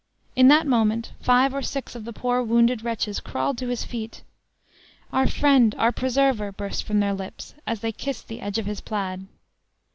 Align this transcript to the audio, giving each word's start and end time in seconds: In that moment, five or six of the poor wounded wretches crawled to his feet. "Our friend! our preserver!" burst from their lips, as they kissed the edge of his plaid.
In 0.35 0.47
that 0.47 0.65
moment, 0.65 1.11
five 1.21 1.53
or 1.53 1.61
six 1.61 1.93
of 1.93 2.05
the 2.05 2.11
poor 2.11 2.41
wounded 2.41 2.83
wretches 2.83 3.19
crawled 3.19 3.59
to 3.59 3.67
his 3.67 3.85
feet. 3.85 4.23
"Our 5.13 5.27
friend! 5.27 5.75
our 5.77 5.91
preserver!" 5.91 6.51
burst 6.51 6.85
from 6.85 7.01
their 7.01 7.13
lips, 7.13 7.53
as 7.67 7.81
they 7.81 7.91
kissed 7.91 8.27
the 8.27 8.41
edge 8.41 8.57
of 8.57 8.65
his 8.65 8.81
plaid. 8.81 9.27